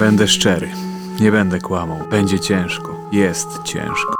Będę 0.00 0.28
szczery. 0.28 0.70
Nie 1.20 1.32
będę 1.32 1.60
kłamał. 1.60 1.98
Będzie 2.10 2.40
ciężko. 2.40 3.08
Jest 3.12 3.62
ciężko. 3.64 4.14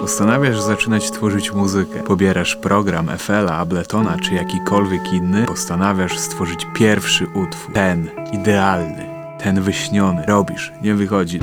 Postanawiasz 0.00 0.60
zaczynać 0.60 1.10
tworzyć 1.10 1.52
muzykę. 1.52 2.02
Pobierasz 2.02 2.56
program 2.56 3.08
FL-a, 3.18 3.56
Abletona 3.58 4.16
czy 4.18 4.34
jakikolwiek 4.34 5.12
inny. 5.12 5.46
Postanawiasz 5.46 6.18
stworzyć 6.18 6.66
pierwszy 6.74 7.26
utwór. 7.26 7.74
Ten 7.74 8.10
idealny, 8.32 9.06
ten 9.38 9.60
wyśniony. 9.60 10.24
Robisz, 10.26 10.72
nie 10.82 10.94
wychodzi. 10.94 11.40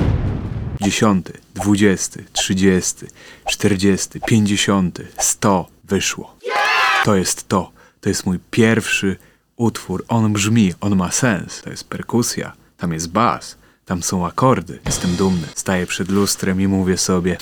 Dziesiąty, 0.80 1.32
dwudziesty, 1.54 2.24
trzydziesty, 2.32 3.08
czterdziesty, 3.46 4.20
pięćdziesiąty, 4.20 5.06
sto 5.18 5.66
wyszło. 5.84 6.36
To 7.04 7.14
jest 7.14 7.48
to. 7.48 7.72
To 8.00 8.08
jest 8.08 8.26
mój 8.26 8.38
pierwszy 8.50 9.16
utwór. 9.56 10.04
On 10.08 10.32
brzmi, 10.32 10.74
on 10.80 10.96
ma 10.96 11.10
sens. 11.10 11.62
To 11.62 11.70
jest 11.70 11.88
perkusja, 11.88 12.61
tam 12.82 12.92
jest 12.92 13.08
bas, 13.08 13.56
tam 13.84 14.02
są 14.02 14.26
akordy. 14.26 14.78
Jestem 14.86 15.16
dumny. 15.16 15.48
Staję 15.54 15.86
przed 15.86 16.08
lustrem 16.08 16.60
i 16.60 16.66
mówię 16.66 16.98
sobie: 16.98 17.36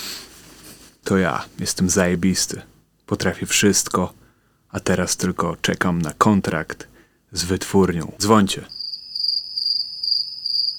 To 1.04 1.18
ja, 1.18 1.44
jestem 1.58 1.90
zajebisty. 1.90 2.62
Potrafię 3.06 3.46
wszystko, 3.46 4.12
a 4.70 4.80
teraz 4.80 5.16
tylko 5.16 5.56
czekam 5.62 6.02
na 6.02 6.12
kontrakt 6.12 6.88
z 7.32 7.44
wytwórnią. 7.44 8.12
Dzwońcie. 8.18 8.64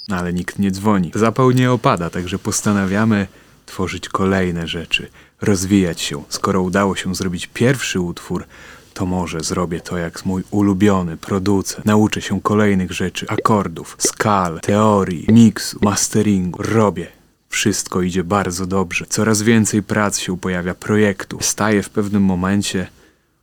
No 0.08 0.16
ale 0.16 0.34
nikt 0.34 0.60
nie 0.60 0.72
dzwoni. 0.72 1.12
Zapał 1.16 1.52
nie 1.52 1.72
opada, 1.72 2.10
także 2.10 2.40
postanawiamy 2.40 3.28
tworzyć 3.66 4.10
kolejne 4.10 4.68
rzeczy, 4.68 5.10
rozwijać 5.42 6.02
się. 6.02 6.24
Skoro 6.30 6.62
udało 6.62 6.96
się 6.96 7.16
zrobić 7.16 7.48
pierwszy 7.54 8.00
utwór, 8.00 8.46
to 8.94 9.06
może 9.06 9.40
zrobię 9.40 9.80
to 9.82 9.98
jak 9.98 10.26
mój 10.26 10.44
ulubiony 10.52 11.18
producent. 11.18 11.86
Nauczę 11.86 12.22
się 12.22 12.42
kolejnych 12.42 12.92
rzeczy, 12.92 13.26
akordów, 13.30 13.96
skal, 14.00 14.60
teorii, 14.60 15.26
miksu, 15.30 15.80
masteringu. 15.82 16.64
Robię. 16.64 17.08
Wszystko 17.50 18.02
idzie 18.02 18.24
bardzo 18.24 18.66
dobrze. 18.66 19.06
Coraz 19.06 19.42
więcej 19.42 19.84
prac 19.84 20.20
się 20.20 20.38
pojawia, 20.38 20.74
projektów. 20.74 21.46
Staję 21.46 21.84
w 21.84 21.90
pewnym 21.90 22.24
momencie, 22.24 22.88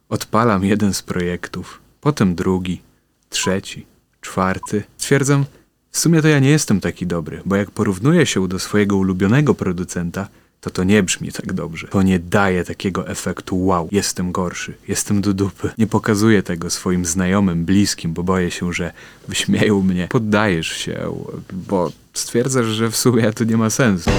odpalam 0.09 0.65
jeden 0.65 0.95
z 0.95 1.03
projektów, 1.03 1.81
potem 2.01 2.35
drugi, 2.35 2.81
trzeci, 3.31 3.87
czwarty. 4.21 4.83
Stwierdzam, 4.99 5.45
w 5.91 5.99
sumie 5.99 6.23
to 6.23 6.29
ja 6.29 6.39
nie 6.39 6.51
jestem 6.51 6.81
taki 6.81 7.07
dobry, 7.07 7.43
bo 7.45 7.57
jak 7.57 7.71
porównuję 7.71 8.27
się 8.27 8.49
do 8.49 8.59
swojego 8.59 8.97
ulubionego 8.97 9.55
producenta, 9.55 10.29
to 10.61 10.71
to 10.71 10.85
nie 10.85 11.03
brzmi 11.03 11.33
tak 11.33 11.53
dobrze. 11.53 11.89
To 11.89 12.03
nie 12.03 12.19
daje 12.19 12.65
takiego 12.65 13.09
efektu 13.09 13.65
wow, 13.65 13.89
jestem 13.93 14.33
gorszy, 14.33 14.75
jestem 14.89 15.21
do 15.21 15.35
dupy. 15.35 15.71
Nie 15.79 15.87
pokazuję 15.87 16.43
tego 16.43 16.71
swoim 16.71 17.05
znajomym, 17.05 17.65
bliskim, 17.65 18.13
bo 18.13 18.23
boję 18.23 18.51
się, 18.51 18.73
że 18.73 18.93
wyśmieją 19.29 19.83
mnie. 19.83 20.09
Poddajesz 20.11 20.69
się, 20.69 21.15
bo 21.53 21.93
stwierdzasz, 22.15 22.67
że 22.67 22.91
w 22.91 22.97
sumie 22.97 23.33
to 23.33 23.45
nie 23.45 23.57
ma 23.57 23.71
sensu. 23.71 24.11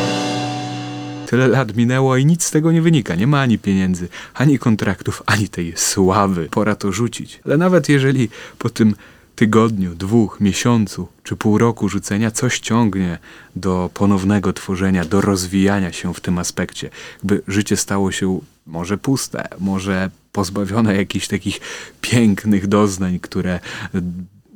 Tyle 1.27 1.47
lat 1.47 1.75
minęło 1.75 2.17
i 2.17 2.25
nic 2.25 2.43
z 2.43 2.51
tego 2.51 2.71
nie 2.71 2.81
wynika. 2.81 3.15
Nie 3.15 3.27
ma 3.27 3.41
ani 3.41 3.59
pieniędzy, 3.59 4.07
ani 4.33 4.59
kontraktów, 4.59 5.23
ani 5.25 5.49
tej 5.49 5.73
sławy. 5.75 6.47
Pora 6.51 6.75
to 6.75 6.91
rzucić. 6.91 7.39
Ale 7.45 7.57
nawet 7.57 7.89
jeżeli 7.89 8.29
po 8.57 8.69
tym 8.69 8.95
tygodniu, 9.39 9.95
dwóch, 9.95 10.39
miesiącu 10.39 11.07
czy 11.23 11.35
pół 11.35 11.57
roku 11.57 11.89
rzucenia 11.89 12.31
coś 12.31 12.59
ciągnie 12.59 13.17
do 13.55 13.89
ponownego 13.93 14.53
tworzenia, 14.53 15.05
do 15.05 15.21
rozwijania 15.21 15.93
się 15.93 16.13
w 16.13 16.19
tym 16.19 16.37
aspekcie. 16.37 16.89
Jakby 17.17 17.41
życie 17.47 17.77
stało 17.77 18.11
się 18.11 18.39
może 18.67 18.97
puste, 18.97 19.47
może 19.59 20.09
pozbawione 20.31 20.95
jakichś 20.95 21.27
takich 21.27 21.59
pięknych 22.01 22.67
doznań, 22.67 23.19
które 23.19 23.59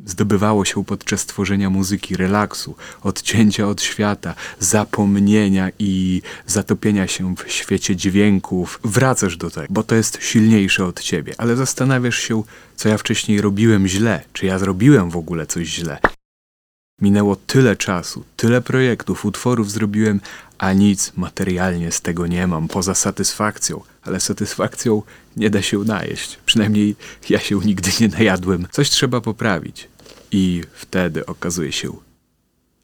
zdobywało 0.06 0.66
się 0.66 0.86
podczas 0.86 1.26
tworzenia 1.26 1.70
muzyki, 1.70 2.16
relaksu, 2.16 2.76
odcięcia 3.02 3.68
od 3.68 3.82
świata, 3.82 4.36
zapomnienia 4.60 5.70
i 5.80 6.22
zatopienia 6.48 7.08
się 7.08 7.36
w 7.36 7.52
świecie 7.52 7.96
dźwięków. 7.96 8.80
Wracasz 8.84 9.38
do 9.38 9.50
tego, 9.50 9.68
bo 9.70 9.84
to 9.84 9.96
jest 9.96 10.18
silniejsze 10.22 10.86
od 10.86 11.02
ciebie, 11.02 11.34
ale 11.38 11.56
zastanawiasz 11.56 12.20
się, 12.20 12.44
co 12.76 12.90
ja 12.90 12.98
wcześniej 12.98 13.42
robiłem 13.42 13.88
źle, 13.88 14.22
czy 14.34 14.46
ja 14.46 14.60
zrobiłem 14.60 15.10
w 15.10 15.18
ogóle 15.18 15.48
coś 15.48 15.68
źle. 15.68 15.98
Minęło 17.02 17.36
tyle 17.36 17.76
czasu, 17.76 18.24
tyle 18.38 18.62
projektów, 18.62 19.26
utworów 19.26 19.72
zrobiłem, 19.72 20.20
a 20.58 20.74
nic 20.74 21.12
materialnie 21.16 21.92
z 21.92 22.02
tego 22.02 22.28
nie 22.28 22.48
mam, 22.48 22.68
poza 22.68 22.96
satysfakcją. 22.96 23.82
Ale 24.02 24.20
satysfakcją 24.20 25.02
nie 25.38 25.50
da 25.50 25.62
się 25.62 25.80
najeść. 25.80 26.40
Przynajmniej 26.46 26.96
ja 27.30 27.40
się 27.40 27.60
nigdy 27.60 27.92
nie 28.00 28.08
najadłem. 28.08 28.68
Coś 28.72 28.90
trzeba 28.90 29.22
poprawić. 29.22 29.88
I 30.34 30.64
wtedy 30.74 31.26
okazuje 31.26 31.72
się, 31.72 31.94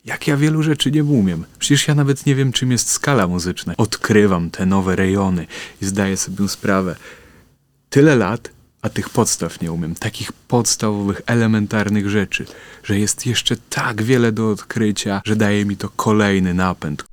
jak 0.05 0.27
ja 0.27 0.37
wielu 0.37 0.63
rzeczy 0.63 0.91
nie 0.91 1.03
umiem. 1.03 1.45
Przecież 1.59 1.87
ja 1.87 1.95
nawet 1.95 2.25
nie 2.25 2.35
wiem, 2.35 2.51
czym 2.51 2.71
jest 2.71 2.89
skala 2.89 3.27
muzyczna. 3.27 3.73
Odkrywam 3.77 4.49
te 4.49 4.65
nowe 4.65 4.95
rejony 4.95 5.47
i 5.81 5.85
zdaję 5.85 6.17
sobie 6.17 6.47
sprawę. 6.47 6.95
Tyle 7.89 8.15
lat, 8.15 8.49
a 8.81 8.89
tych 8.89 9.09
podstaw 9.09 9.61
nie 9.61 9.71
umiem. 9.71 9.95
Takich 9.95 10.33
podstawowych, 10.33 11.21
elementarnych 11.25 12.09
rzeczy, 12.09 12.45
że 12.83 12.99
jest 12.99 13.25
jeszcze 13.25 13.55
tak 13.69 14.03
wiele 14.03 14.31
do 14.31 14.49
odkrycia, 14.49 15.21
że 15.25 15.35
daje 15.35 15.65
mi 15.65 15.77
to 15.77 15.89
kolejny 15.89 16.53
napęd. 16.53 17.08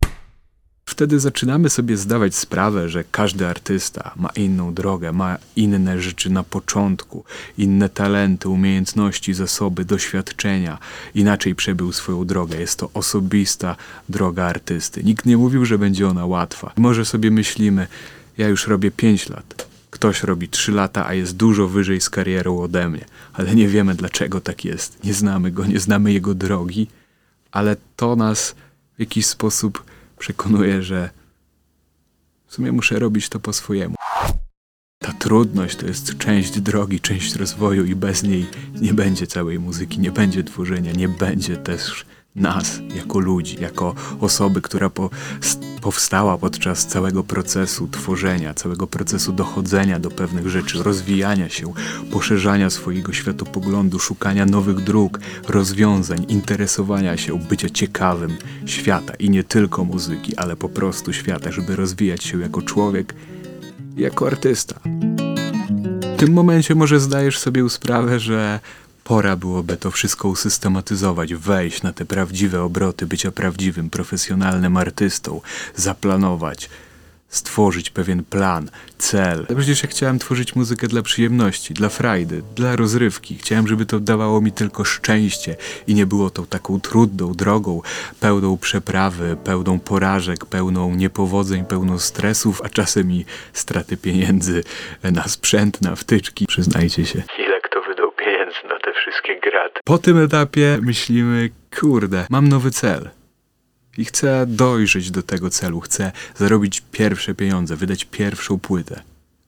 Wtedy 0.89 1.21
zaczynamy 1.21 1.71
sobie 1.71 1.97
zdawać 1.97 2.35
sprawę, 2.35 2.89
że 2.89 3.05
każdy 3.11 3.47
artysta 3.47 4.13
ma 4.17 4.29
inną 4.29 4.75
drogę, 4.75 5.13
ma 5.13 5.39
inne 5.57 6.01
rzeczy 6.01 6.31
na 6.31 6.43
początku, 6.43 7.25
inne 7.59 7.89
talenty, 7.89 8.49
umiejętności, 8.49 9.35
zasoby, 9.35 9.85
doświadczenia, 9.85 10.79
inaczej 11.15 11.55
przebył 11.55 11.93
swoją 11.93 12.25
drogę. 12.25 12.61
Jest 12.61 12.79
to 12.79 12.91
osobista 12.95 13.77
droga 14.09 14.45
artysty. 14.45 15.05
Nikt 15.05 15.27
nie 15.27 15.37
mówił, 15.37 15.65
że 15.65 15.79
będzie 15.79 16.09
ona 16.09 16.27
łatwa. 16.27 16.73
Może 16.77 17.05
sobie 17.05 17.31
myślimy, 17.31 17.87
ja 18.39 18.49
już 18.49 18.67
robię 18.67 18.91
5 18.91 19.29
lat. 19.29 19.69
Ktoś 19.91 20.23
robi 20.23 20.49
3 20.49 20.73
lata, 20.73 21.07
a 21.07 21.15
jest 21.15 21.37
dużo 21.37 21.69
wyżej 21.69 22.01
z 22.01 22.11
karierą 22.11 22.61
ode 22.61 22.89
mnie, 22.89 23.05
ale 23.33 23.55
nie 23.55 23.69
wiemy 23.69 23.95
dlaczego 23.95 24.41
tak 24.41 24.65
jest. 24.65 25.05
Nie 25.05 25.15
znamy 25.15 25.51
go, 25.51 25.67
nie 25.67 25.81
znamy 25.81 26.13
jego 26.13 26.35
drogi, 26.35 26.87
ale 27.53 27.77
to 27.97 28.17
nas 28.17 28.55
w 28.97 29.01
jakiś 29.01 29.27
sposób 29.27 29.83
przekonuje, 30.19 30.83
że 30.83 31.11
w 32.47 32.55
sumie 32.55 32.73
muszę 32.73 32.99
robić 32.99 33.29
to 33.29 33.41
po 33.41 33.53
swojemu. 33.53 33.95
Ta 34.99 35.13
trudność 35.13 35.77
to 35.77 35.87
jest 35.87 36.19
część 36.19 36.61
drogi, 36.61 37.01
część 37.01 37.35
rozwoju 37.35 37.85
i 37.85 37.95
bez 37.95 38.23
niej 38.23 38.47
nie 38.81 38.95
będzie 38.95 39.27
całej 39.27 39.59
muzyki, 39.59 40.01
nie 40.01 40.13
będzie 40.13 40.45
tworzenia, 40.45 40.93
nie 40.93 41.09
będzie 41.09 41.57
też 41.57 42.07
nas 42.37 42.81
jako 42.95 43.19
ludzi, 43.19 43.57
jako 43.61 43.95
osoby, 44.21 44.63
która 44.63 44.91
po, 44.91 45.11
powstała 45.81 46.39
podczas 46.39 46.87
całego 46.87 47.25
procesu 47.25 47.89
tworzenia, 47.89 48.55
całego 48.55 48.87
procesu 48.87 49.33
dochodzenia 49.33 49.99
do 49.99 50.11
pewnych 50.11 50.49
rzeczy, 50.49 50.83
rozwijania 50.83 51.49
się, 51.49 51.73
poszerzania 52.11 52.71
swojego 52.71 53.13
światopoglądu, 53.13 53.99
szukania 53.99 54.47
nowych 54.47 54.81
dróg, 54.85 55.19
rozwiązań, 55.49 56.27
interesowania 56.29 57.17
się, 57.17 57.39
bycia 57.39 57.71
ciekawym 57.71 58.37
świata 58.67 59.15
i 59.19 59.31
nie 59.31 59.45
tylko 59.45 59.85
muzyki, 59.85 60.37
ale 60.37 60.57
po 60.57 60.69
prostu 60.69 61.13
świata, 61.13 61.53
żeby 61.53 61.77
rozwijać 61.77 62.25
się 62.25 62.41
jako 62.41 62.63
człowiek, 62.63 63.15
jako 63.97 64.27
artysta. 64.27 64.81
W 66.17 66.19
tym 66.19 66.33
momencie 66.33 66.75
może 66.75 67.01
zdajesz 67.01 67.39
sobie 67.39 67.71
sprawę, 67.71 68.21
że 68.21 68.61
Pora 69.07 69.37
byłoby 69.37 69.77
to 69.77 69.91
wszystko 69.91 70.29
usystematyzować, 70.29 71.35
wejść 71.35 71.83
na 71.83 71.93
te 71.93 72.05
prawdziwe 72.05 72.63
obroty 72.63 73.07
bycia 73.07 73.33
prawdziwym, 73.33 73.91
profesjonalnym 73.91 74.77
artystą, 74.77 75.41
zaplanować, 75.77 76.71
stworzyć 77.29 77.91
pewien 77.91 78.25
plan, 78.25 78.71
cel. 78.99 79.47
Przecież 79.57 79.83
ja 79.83 79.89
chciałem 79.89 80.19
tworzyć 80.19 80.55
muzykę 80.55 80.89
dla 80.89 81.03
przyjemności, 81.03 81.75
dla 81.75 81.89
frajdy, 81.89 82.43
dla 82.55 82.77
rozrywki. 82.77 83.39
Chciałem, 83.39 83.69
żeby 83.69 83.87
to 83.87 84.01
dawało 84.01 84.41
mi 84.41 84.53
tylko 84.53 84.85
szczęście 84.85 85.57
i 85.87 85.95
nie 85.95 86.07
było 86.07 86.31
to 86.31 86.47
taką 86.47 86.81
trudną 86.81 87.33
drogą, 87.33 87.83
pełną 88.21 88.57
przeprawy, 88.57 89.37
pełną 89.45 89.81
porażek, 89.81 90.47
pełną 90.47 90.95
niepowodzeń, 90.95 91.65
pełną 91.65 91.99
stresów, 91.99 92.63
a 92.65 92.69
czasem 92.69 93.13
i 93.13 93.25
straty 93.53 93.97
pieniędzy 93.97 94.65
na 95.03 95.29
sprzęt, 95.29 95.83
na 95.83 95.97
wtyczki. 95.97 96.47
Przyznajcie 96.47 97.07
się. 97.07 97.23
Pieniędzy 98.63 98.75
na 98.75 98.93
te 98.93 99.01
wszystkie 99.01 99.41
graty? 99.41 99.81
Po 99.85 99.99
tym 99.99 100.19
etapie 100.19 100.79
myślimy, 100.83 101.51
kurde, 101.81 102.27
mam 102.31 102.49
nowy 102.49 102.71
cel. 102.71 103.11
I 103.99 104.05
chcę 104.05 104.47
dojrzeć 104.47 105.11
do 105.11 105.23
tego 105.23 105.51
celu, 105.51 105.81
chcę 105.81 106.13
zarobić 106.37 106.83
pierwsze 106.93 107.35
pieniądze, 107.35 107.77
wydać 107.77 108.05
pierwszą 108.05 108.59
płytę. 108.59 109.03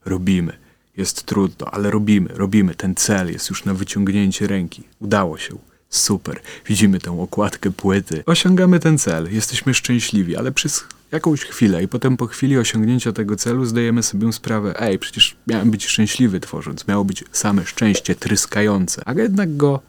Robimy. 0.04 0.52
Jest 0.96 1.26
trudno, 1.26 1.66
ale 1.70 1.90
robimy, 1.90 2.28
robimy. 2.34 2.74
Ten 2.74 2.94
cel 2.94 3.32
jest 3.32 3.50
już 3.50 3.64
na 3.64 3.74
wyciągnięcie 3.74 4.46
ręki. 4.46 4.82
Udało 5.00 5.38
się. 5.38 5.58
Super. 5.90 6.40
Widzimy 6.66 7.00
tę 7.00 7.20
okładkę 7.20 7.70
płyty. 7.70 8.22
Osiągamy 8.26 8.80
ten 8.80 8.98
cel. 8.98 9.34
Jesteśmy 9.34 9.74
szczęśliwi, 9.74 10.36
ale 10.36 10.52
przez 10.52 10.84
jakąś 11.12 11.44
chwilę 11.44 11.82
i 11.82 11.88
potem 11.88 12.16
po 12.16 12.26
chwili 12.26 12.58
osiągnięcia 12.58 13.12
tego 13.12 13.36
celu 13.36 13.64
zdajemy 13.64 14.02
sobie 14.02 14.32
sprawę, 14.32 14.80
ej, 14.80 14.98
przecież 14.98 15.36
miałem 15.46 15.70
być 15.70 15.86
szczęśliwy 15.86 16.40
tworząc, 16.40 16.88
miało 16.88 17.04
być 17.04 17.24
same 17.32 17.66
szczęście 17.66 18.14
tryskające, 18.14 19.02
a 19.06 19.12
jednak 19.12 19.56
go 19.56 19.80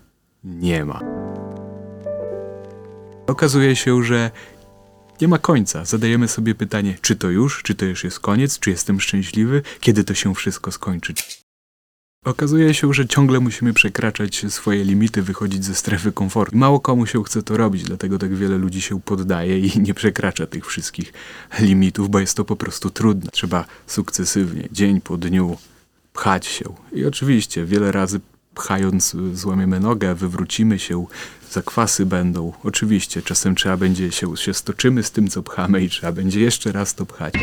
nie 0.43 0.85
ma. 0.85 1.01
Okazuje 3.27 3.75
się, 3.75 4.03
że 4.03 4.31
nie 5.21 5.27
ma 5.27 5.37
końca. 5.37 5.85
Zadajemy 5.85 6.27
sobie 6.27 6.55
pytanie, 6.55 6.97
czy 7.01 7.15
to 7.15 7.29
już, 7.29 7.63
czy 7.63 7.75
to 7.75 7.85
już 7.85 8.03
jest 8.03 8.19
koniec, 8.19 8.59
czy 8.59 8.69
jestem 8.69 9.01
szczęśliwy, 9.01 9.61
kiedy 9.79 10.03
to 10.03 10.13
się 10.13 10.35
wszystko 10.35 10.71
skończy. 10.71 11.13
Okazuje 12.25 12.73
się, 12.73 12.93
że 12.93 13.07
ciągle 13.07 13.39
musimy 13.39 13.73
przekraczać 13.73 14.45
swoje 14.49 14.83
limity, 14.83 15.21
wychodzić 15.21 15.65
ze 15.65 15.75
strefy 15.75 16.11
komfortu. 16.11 16.57
Mało 16.57 16.79
komu 16.79 17.05
się 17.05 17.23
chce 17.23 17.43
to 17.43 17.57
robić, 17.57 17.83
dlatego 17.83 18.17
tak 18.17 18.35
wiele 18.35 18.57
ludzi 18.57 18.81
się 18.81 19.01
poddaje 19.01 19.59
i 19.59 19.79
nie 19.79 19.93
przekracza 19.93 20.47
tych 20.47 20.65
wszystkich 20.65 21.13
limitów, 21.59 22.09
bo 22.09 22.19
jest 22.19 22.37
to 22.37 22.45
po 22.45 22.55
prostu 22.55 22.89
trudne. 22.89 23.31
Trzeba 23.31 23.65
sukcesywnie, 23.87 24.67
dzień 24.71 25.01
po 25.01 25.17
dniu, 25.17 25.57
pchać 26.13 26.45
się. 26.45 26.65
I 26.91 27.05
oczywiście 27.05 27.65
wiele 27.65 27.91
razy 27.91 28.19
pchając 28.55 29.15
złamiemy 29.33 29.79
nogę, 29.79 30.15
wywrócimy 30.15 30.79
się, 30.79 31.05
zakwasy 31.51 32.05
będą. 32.05 32.53
Oczywiście 32.63 33.21
czasem 33.21 33.55
trzeba 33.55 33.77
będzie 33.77 34.11
się, 34.11 34.37
się 34.37 34.53
stoczymy 34.53 35.03
z 35.03 35.11
tym, 35.11 35.27
co 35.27 35.43
pchamy 35.43 35.83
i 35.83 35.89
trzeba 35.89 36.11
będzie 36.11 36.39
jeszcze 36.39 36.71
raz 36.71 36.95
to 36.95 37.05
pchać. 37.05 37.33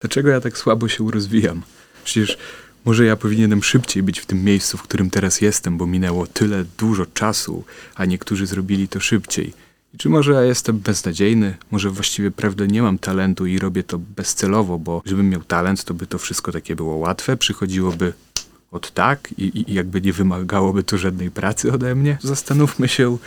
Dlaczego 0.00 0.28
ja 0.28 0.40
tak 0.40 0.58
słabo 0.58 0.88
się 0.88 1.10
rozwijam? 1.10 1.62
Przecież 2.04 2.38
może 2.84 3.04
ja 3.04 3.16
powinienem 3.16 3.62
szybciej 3.62 4.02
być 4.02 4.20
w 4.20 4.26
tym 4.26 4.44
miejscu, 4.44 4.78
w 4.78 4.82
którym 4.82 5.10
teraz 5.10 5.40
jestem, 5.40 5.78
bo 5.78 5.86
minęło 5.86 6.26
tyle 6.26 6.64
dużo 6.78 7.06
czasu, 7.06 7.64
a 7.94 8.04
niektórzy 8.04 8.46
zrobili 8.46 8.88
to 8.88 9.00
szybciej. 9.00 9.52
I 9.94 9.98
czy 9.98 10.08
może 10.08 10.32
ja 10.32 10.42
jestem 10.42 10.78
beznadziejny? 10.78 11.56
Może 11.70 11.90
właściwie 11.90 12.30
prawdę 12.30 12.66
nie 12.66 12.82
mam 12.82 12.98
talentu 12.98 13.46
i 13.46 13.58
robię 13.58 13.82
to 13.82 13.98
bezcelowo, 13.98 14.78
bo 14.78 15.02
żebym 15.04 15.28
miał 15.28 15.40
talent, 15.40 15.84
to 15.84 15.94
by 15.94 16.06
to 16.06 16.18
wszystko 16.18 16.52
takie 16.52 16.76
było 16.76 16.96
łatwe, 16.96 17.36
przychodziłoby 17.36 18.12
od 18.70 18.90
tak 18.90 19.28
i, 19.38 19.70
i 19.70 19.74
jakby 19.74 20.00
nie 20.00 20.12
wymagałoby 20.12 20.82
to 20.82 20.98
żadnej 20.98 21.30
pracy 21.30 21.72
ode 21.72 21.94
mnie. 21.94 22.18
Zastanówmy 22.22 22.88
się, 22.88 23.18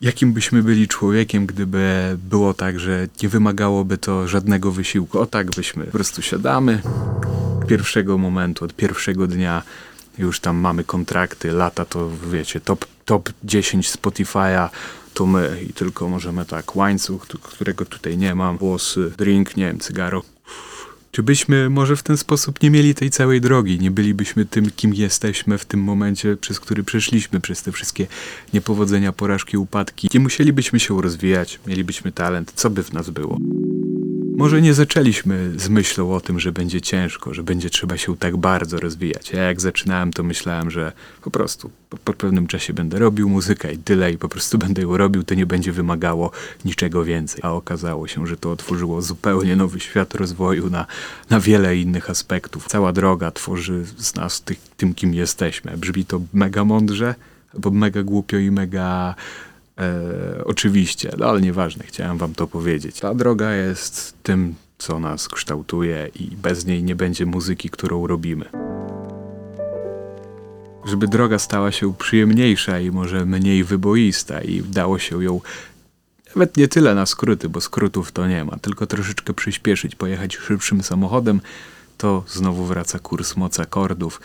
jakim 0.00 0.32
byśmy 0.32 0.62
byli 0.62 0.88
człowiekiem, 0.88 1.46
gdyby 1.46 2.16
było 2.30 2.54
tak, 2.54 2.80
że 2.80 3.08
nie 3.22 3.28
wymagałoby 3.28 3.98
to 3.98 4.28
żadnego 4.28 4.72
wysiłku. 4.72 5.18
O 5.18 5.26
tak 5.26 5.50
byśmy 5.50 5.84
po 5.84 5.90
prostu 5.90 6.22
siadamy 6.22 6.82
pierwszego 7.68 8.18
momentu, 8.18 8.64
od 8.64 8.74
pierwszego 8.74 9.26
dnia 9.26 9.62
już 10.18 10.40
tam 10.40 10.56
mamy 10.56 10.84
kontrakty, 10.84 11.52
lata 11.52 11.84
to 11.84 12.10
wiecie, 12.32 12.60
top, 12.60 12.86
top 13.04 13.30
10 13.44 13.90
Spotify'a 13.90 14.68
to 15.14 15.26
my 15.26 15.60
i 15.70 15.72
tylko 15.72 16.08
możemy 16.08 16.44
tak, 16.44 16.76
łańcuch, 16.76 17.26
którego 17.26 17.84
tutaj 17.84 18.18
nie 18.18 18.34
mam, 18.34 18.58
włosy, 18.58 19.12
drink, 19.18 19.56
nie 19.56 19.66
wiem, 19.66 19.78
cygaro. 19.78 20.22
Czy 21.10 21.22
byśmy 21.22 21.70
może 21.70 21.96
w 21.96 22.02
ten 22.02 22.16
sposób 22.16 22.62
nie 22.62 22.70
mieli 22.70 22.94
tej 22.94 23.10
całej 23.10 23.40
drogi, 23.40 23.78
nie 23.78 23.90
bylibyśmy 23.90 24.44
tym, 24.44 24.70
kim 24.70 24.94
jesteśmy 24.94 25.58
w 25.58 25.64
tym 25.64 25.80
momencie, 25.80 26.36
przez 26.36 26.60
który 26.60 26.82
przeszliśmy, 26.82 27.40
przez 27.40 27.62
te 27.62 27.72
wszystkie 27.72 28.06
niepowodzenia, 28.54 29.12
porażki, 29.12 29.56
upadki. 29.56 30.08
Nie 30.14 30.20
musielibyśmy 30.20 30.80
się 30.80 31.02
rozwijać, 31.02 31.60
mielibyśmy 31.66 32.12
talent, 32.12 32.52
co 32.54 32.70
by 32.70 32.82
w 32.82 32.92
nas 32.92 33.10
było? 33.10 33.38
Może 34.38 34.62
nie 34.62 34.74
zaczęliśmy 34.74 35.52
z 35.56 35.68
myślą 35.68 36.12
o 36.12 36.20
tym, 36.20 36.40
że 36.40 36.52
będzie 36.52 36.80
ciężko, 36.80 37.34
że 37.34 37.42
będzie 37.42 37.70
trzeba 37.70 37.96
się 37.96 38.16
tak 38.16 38.36
bardzo 38.36 38.80
rozwijać. 38.80 39.30
Ja 39.30 39.42
jak 39.42 39.60
zaczynałem, 39.60 40.12
to 40.12 40.22
myślałem, 40.22 40.70
że 40.70 40.92
po 41.22 41.30
prostu 41.30 41.70
po, 41.90 41.96
po 41.96 42.12
pewnym 42.12 42.46
czasie 42.46 42.72
będę 42.72 42.98
robił 42.98 43.28
muzykę 43.28 43.72
i 43.72 43.78
tyle, 43.78 44.12
i 44.12 44.18
po 44.18 44.28
prostu 44.28 44.58
będę 44.64 44.82
ją 44.82 44.96
robił, 44.96 45.22
to 45.22 45.34
nie 45.34 45.46
będzie 45.46 45.72
wymagało 45.72 46.30
niczego 46.64 47.04
więcej. 47.04 47.40
A 47.42 47.52
okazało 47.52 48.08
się, 48.08 48.26
że 48.26 48.36
to 48.36 48.50
otworzyło 48.50 49.02
zupełnie 49.02 49.56
nowy 49.56 49.80
świat 49.80 50.14
rozwoju 50.14 50.70
na, 50.70 50.86
na 51.30 51.40
wiele 51.40 51.76
innych 51.76 52.10
aspektów. 52.10 52.68
Cała 52.68 52.92
droga 52.92 53.30
tworzy 53.30 53.84
z 53.96 54.14
nas 54.14 54.42
tych, 54.42 54.58
tym, 54.76 54.94
kim 54.94 55.14
jesteśmy. 55.14 55.76
Brzmi 55.76 56.04
to 56.04 56.20
mega 56.32 56.64
mądrze, 56.64 57.14
albo 57.54 57.70
mega 57.70 58.02
głupio 58.02 58.36
i 58.36 58.50
mega 58.50 59.14
E, 59.78 60.44
oczywiście, 60.44 61.12
no 61.18 61.26
ale 61.26 61.40
nieważne, 61.40 61.84
chciałem 61.84 62.18
wam 62.18 62.34
to 62.34 62.46
powiedzieć. 62.46 63.00
Ta 63.00 63.14
droga 63.14 63.52
jest 63.52 64.14
tym, 64.22 64.54
co 64.78 65.00
nas 65.00 65.28
kształtuje 65.28 66.08
i 66.14 66.36
bez 66.36 66.66
niej 66.66 66.82
nie 66.82 66.96
będzie 66.96 67.26
muzyki, 67.26 67.70
którą 67.70 68.06
robimy. 68.06 68.44
Żeby 70.84 71.08
droga 71.08 71.38
stała 71.38 71.72
się 71.72 71.94
przyjemniejsza 71.94 72.80
i 72.80 72.90
może 72.90 73.26
mniej 73.26 73.64
wyboista 73.64 74.42
i 74.42 74.62
dało 74.62 74.98
się 74.98 75.24
ją 75.24 75.40
nawet 76.34 76.56
nie 76.56 76.68
tyle 76.68 76.94
na 76.94 77.06
skróty, 77.06 77.48
bo 77.48 77.60
skrótów 77.60 78.12
to 78.12 78.26
nie 78.26 78.44
ma, 78.44 78.58
tylko 78.58 78.86
troszeczkę 78.86 79.34
przyspieszyć, 79.34 79.94
pojechać 79.94 80.36
szybszym 80.36 80.82
samochodem, 80.82 81.40
to 81.98 82.24
znowu 82.28 82.64
wraca 82.64 82.98
kurs 82.98 83.36
moc 83.36 83.60
akordów 83.60 84.20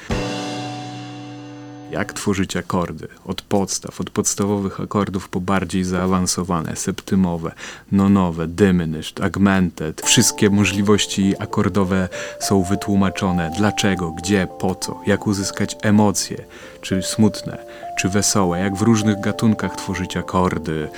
jak 1.92 2.14
tworzyć 2.14 2.58
akordy. 2.58 3.08
Od 3.26 3.42
podstaw, 3.42 4.02
od 4.02 4.10
podstawowych 4.10 4.80
akordów 4.80 5.30
po 5.30 5.42
bardziej 5.42 5.84
zaawansowane, 5.84 6.76
septymowe, 6.76 7.52
nonowe, 7.92 8.48
diminished, 8.48 9.22
augmented. 9.22 10.02
Wszystkie 10.02 10.50
możliwości 10.50 11.34
akordowe 11.40 12.10
są 12.40 12.64
wytłumaczone. 12.64 13.52
Dlaczego, 13.58 14.12
gdzie, 14.12 14.48
po 14.60 14.76
co, 14.76 15.02
jak 15.08 15.28
uzyskać 15.28 15.78
emocje, 15.82 16.46
czy 16.82 17.02
smutne, 17.02 17.58
czy 18.00 18.10
wesołe, 18.10 18.60
jak 18.60 18.76
w 18.76 18.82
różnych 18.82 19.20
gatunkach 19.20 19.76
tworzyć 19.76 20.18
akordy, 20.18 20.90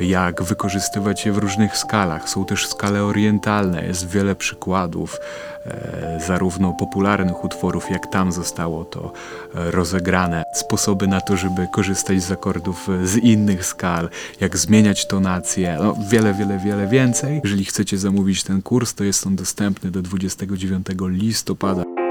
jak 0.00 0.42
wykorzystywać 0.42 1.26
je 1.26 1.32
w 1.32 1.38
różnych 1.38 1.76
skalach. 1.76 2.28
Są 2.28 2.44
też 2.44 2.66
skale 2.66 3.04
orientalne, 3.04 3.86
jest 3.86 4.08
wiele 4.08 4.34
przykładów, 4.34 5.20
e, 5.66 6.20
zarówno 6.26 6.72
popularnych 6.72 7.44
utworów, 7.44 7.90
jak 7.90 8.06
tam 8.06 8.32
zostało 8.32 8.84
to 8.84 9.12
e, 9.54 9.70
rozegrane. 9.70 10.44
Sposoby 10.54 11.06
na 11.06 11.20
to, 11.20 11.36
żeby 11.36 11.68
korzystać 11.72 12.22
z 12.22 12.30
akordów 12.30 12.88
e, 12.88 13.06
z 13.06 13.16
innych 13.16 13.66
skal, 13.66 14.08
jak 14.40 14.56
zmieniać 14.56 15.06
tonację, 15.06 15.76
no, 15.80 15.96
wiele, 16.10 16.34
wiele, 16.34 16.58
wiele 16.58 16.86
więcej. 16.86 17.40
Jeżeli 17.44 17.64
chcecie 17.64 17.98
zamówić 17.98 18.44
ten 18.44 18.62
kurs, 18.62 18.94
to 18.94 19.04
jest 19.04 19.26
on 19.26 19.36
dostępny 19.36 19.90
do 19.90 20.02
29 20.02 20.86
listopada. 21.08 22.03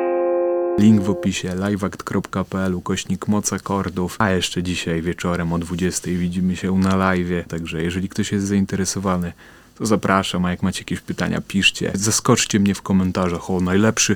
Link 0.79 1.01
w 1.01 1.09
opisie 1.09 1.55
liveact.pl 1.55 2.81
kośnik 2.81 3.27
moc 3.27 3.53
akordów, 3.53 4.15
a 4.19 4.29
jeszcze 4.29 4.63
dzisiaj 4.63 5.01
wieczorem 5.01 5.53
o 5.53 5.59
20 5.59 6.11
widzimy 6.11 6.55
się 6.55 6.77
na 6.77 6.95
live, 6.95 7.47
także 7.47 7.83
jeżeli 7.83 8.09
ktoś 8.09 8.31
jest 8.31 8.45
zainteresowany, 8.45 9.33
to 9.75 9.85
zapraszam, 9.85 10.45
a 10.45 10.51
jak 10.51 10.63
macie 10.63 10.79
jakieś 10.79 10.99
pytania, 10.99 11.41
piszcie. 11.47 11.91
Zaskoczcie 11.95 12.59
mnie 12.59 12.75
w 12.75 12.81
komentarzach. 12.81 13.49
O, 13.49 13.59
najlepszy, 13.59 14.15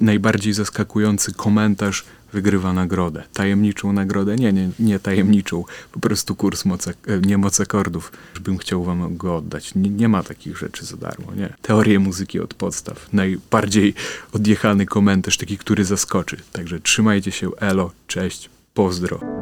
najbardziej 0.00 0.52
zaskakujący 0.52 1.34
komentarz 1.34 2.04
wygrywa 2.32 2.72
nagrodę. 2.72 3.24
Tajemniczą 3.32 3.92
nagrodę? 3.92 4.36
Nie, 4.36 4.52
nie, 4.52 4.70
nie 4.78 4.98
tajemniczą. 4.98 5.64
Po 5.92 6.00
prostu 6.00 6.36
kurs 6.36 6.64
moc, 6.64 6.88
e, 6.88 6.92
nie 7.22 7.38
moc 7.38 7.60
akordów. 7.60 8.12
Bym 8.40 8.58
chciał 8.58 8.84
wam 8.84 9.16
go 9.16 9.36
oddać. 9.36 9.74
Nie, 9.74 9.90
nie 9.90 10.08
ma 10.08 10.22
takich 10.22 10.58
rzeczy 10.58 10.86
za 10.86 10.96
darmo, 10.96 11.32
nie. 11.36 11.54
Teorie 11.62 11.98
muzyki 11.98 12.40
od 12.40 12.54
podstaw. 12.54 13.08
Najbardziej 13.12 13.94
odjechany 14.32 14.86
komentarz, 14.86 15.36
taki, 15.36 15.58
który 15.58 15.84
zaskoczy. 15.84 16.36
Także 16.52 16.80
trzymajcie 16.80 17.32
się, 17.32 17.50
elo, 17.56 17.90
cześć, 18.06 18.50
pozdro. 18.74 19.37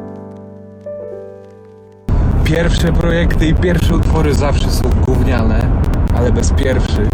Pierwsze 2.47 2.93
projekty 2.93 3.47
i 3.47 3.55
pierwsze 3.55 3.95
utwory 3.95 4.33
zawsze 4.33 4.71
są 4.71 4.89
gówniane, 5.05 5.71
ale 6.15 6.31
bez 6.31 6.51
pierwszych 6.51 7.09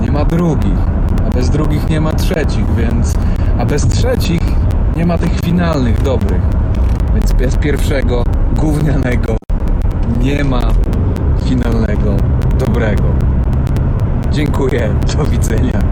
nie 0.00 0.12
ma 0.12 0.24
drugich, 0.24 0.78
a 1.26 1.30
bez 1.30 1.50
drugich 1.50 1.88
nie 1.88 2.00
ma 2.00 2.12
trzecich, 2.12 2.74
więc 2.74 3.14
a 3.58 3.66
bez 3.66 3.88
trzecich 3.88 4.40
nie 4.96 5.06
ma 5.06 5.18
tych 5.18 5.40
finalnych 5.40 6.02
dobrych. 6.02 6.42
Więc 7.14 7.32
bez 7.32 7.56
pierwszego 7.56 8.24
gównianego 8.56 9.36
nie 10.20 10.44
ma 10.44 10.70
finalnego 11.44 12.16
dobrego. 12.58 13.04
Dziękuję, 14.30 14.94
do 15.16 15.24
widzenia. 15.24 15.82